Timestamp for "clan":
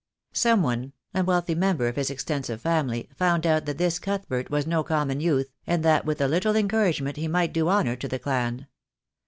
8.17-8.65